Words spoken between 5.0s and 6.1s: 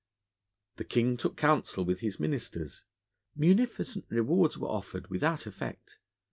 without effect.